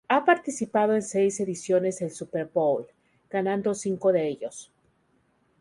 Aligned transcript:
Ha 0.09 0.25
participado 0.25 0.95
en 0.95 1.03
seis 1.03 1.39
ediciones 1.41 1.99
del 1.99 2.09
Super 2.09 2.49
Bowl, 2.51 2.87
ganando 3.29 3.75
cinco 3.75 4.11
de 4.11 4.29
ellos. 4.29 4.71